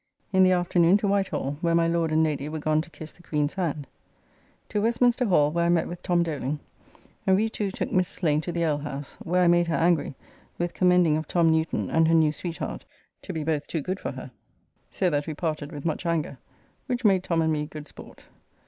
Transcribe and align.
In 0.33 0.41
the 0.41 0.51
afternoon 0.51 0.97
to 0.97 1.07
White 1.07 1.27
Hall, 1.27 1.59
where 1.61 1.75
my 1.75 1.87
Lord 1.87 2.11
and 2.11 2.23
Lady 2.23 2.49
were 2.49 2.57
gone 2.57 2.81
to 2.81 2.89
kiss 2.89 3.11
the 3.11 3.21
Queene's 3.21 3.53
hand. 3.53 3.85
To 4.69 4.81
Westminster 4.81 5.25
Hall, 5.25 5.51
where 5.51 5.67
I 5.67 5.69
met 5.69 5.87
with 5.87 6.01
Tom 6.01 6.23
Doling, 6.23 6.59
and 7.27 7.35
we 7.35 7.49
two 7.49 7.69
took 7.69 7.91
Mrs. 7.91 8.23
Lane 8.23 8.41
to 8.41 8.51
the 8.51 8.63
alehouse, 8.63 9.15
where 9.19 9.43
I 9.43 9.47
made 9.47 9.67
her 9.67 9.75
angry 9.75 10.15
with 10.57 10.73
commending 10.73 11.17
of 11.17 11.27
Tom 11.27 11.51
Newton 11.51 11.91
and 11.91 12.07
her 12.07 12.15
new 12.15 12.31
sweetheart 12.31 12.83
to 13.21 13.31
be 13.31 13.43
both 13.43 13.67
too 13.67 13.83
good 13.83 13.99
for 13.99 14.13
her, 14.13 14.31
so 14.89 15.11
that 15.11 15.27
we 15.27 15.35
parted 15.35 15.71
with 15.71 15.85
much 15.85 16.07
anger, 16.07 16.39
which 16.87 17.05
made 17.05 17.23
Tom 17.23 17.43
and 17.43 17.53
me 17.53 17.67
good 17.67 17.87
sport. 17.87 18.23